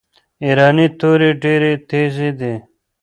ایرانۍ 0.43 0.87
توري 0.99 1.29
ډیري 1.41 1.73
تیزي 1.89 2.29
دي. 2.39 2.53